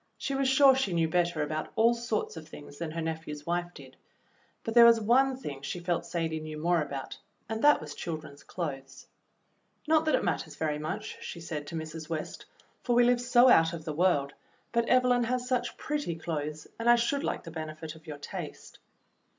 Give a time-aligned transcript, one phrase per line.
[0.17, 3.71] She was sure she knew better about all sorts of things than her nephew's wife
[3.75, 3.95] did,
[4.63, 8.41] but there was one thing she felt Sadie knew more about and that was children's
[8.41, 9.05] clothes.
[9.87, 12.09] "Not that it matters very much," she said to Mrs.
[12.09, 12.47] West,
[12.81, 14.33] "for we live so out of the world,
[14.71, 18.79] but Evelyn has such pretty clothes, and I should like the benefit of your taste."